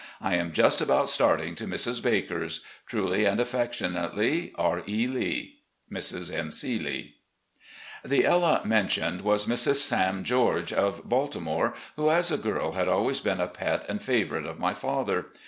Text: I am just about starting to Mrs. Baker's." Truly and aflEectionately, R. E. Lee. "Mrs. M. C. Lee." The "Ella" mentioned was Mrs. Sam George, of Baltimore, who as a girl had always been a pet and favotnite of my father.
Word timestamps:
I 0.19 0.33
am 0.33 0.51
just 0.51 0.81
about 0.81 1.09
starting 1.09 1.53
to 1.53 1.67
Mrs. 1.67 2.01
Baker's." 2.01 2.61
Truly 2.89 3.25
and 3.25 3.39
aflEectionately, 3.39 4.51
R. 4.57 4.81
E. 4.87 5.05
Lee. 5.05 5.59
"Mrs. 5.93 6.35
M. 6.35 6.49
C. 6.51 6.79
Lee." 6.79 7.17
The 8.03 8.25
"Ella" 8.25 8.61
mentioned 8.65 9.21
was 9.21 9.45
Mrs. 9.45 9.75
Sam 9.75 10.23
George, 10.23 10.73
of 10.73 11.07
Baltimore, 11.07 11.75
who 11.97 12.09
as 12.09 12.31
a 12.31 12.39
girl 12.39 12.71
had 12.71 12.87
always 12.87 13.19
been 13.19 13.39
a 13.39 13.45
pet 13.47 13.85
and 13.87 13.99
favotnite 13.99 14.49
of 14.49 14.57
my 14.57 14.73
father. 14.73 15.27